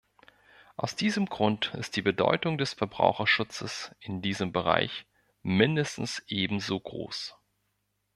[0.77, 5.05] Aus diesem Grund ist die Bedeutung des Verbraucherschutzes in diesem Bereich
[5.43, 7.37] mindestens ebenso groß.